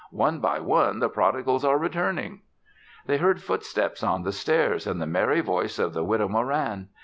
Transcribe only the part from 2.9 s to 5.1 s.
They heard footsteps on the stairs and the